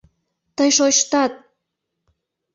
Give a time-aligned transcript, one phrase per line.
[0.57, 1.33] Тый шойыштат!